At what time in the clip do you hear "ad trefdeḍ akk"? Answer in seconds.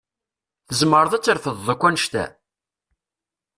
1.13-1.83